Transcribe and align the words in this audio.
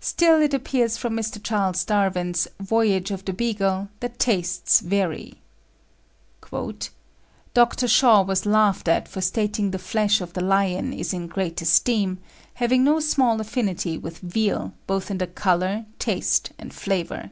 Still 0.00 0.42
it 0.42 0.52
appears 0.52 0.98
from 0.98 1.16
Mr. 1.16 1.42
Charles 1.42 1.82
Darwin's 1.86 2.46
"Voyage 2.60 3.10
of 3.10 3.24
the 3.24 3.32
Beagle," 3.32 3.88
that 4.00 4.18
tastes 4.18 4.80
vary. 4.80 5.40
"Doctor 7.54 7.88
Shaw 7.88 8.20
was 8.20 8.44
laughed 8.44 8.86
at 8.86 9.08
for 9.08 9.22
stating 9.22 9.70
the 9.70 9.78
flesh 9.78 10.20
of 10.20 10.34
the 10.34 10.42
lion 10.44 10.92
is 10.92 11.14
in 11.14 11.26
great 11.26 11.62
esteem, 11.62 12.18
having 12.52 12.84
no 12.84 13.00
small 13.00 13.40
affinity 13.40 13.96
with 13.96 14.18
veal, 14.18 14.74
both 14.86 15.10
in 15.10 15.16
the 15.16 15.26
colour, 15.26 15.86
taste, 15.98 16.52
and 16.58 16.74
flavour. 16.74 17.30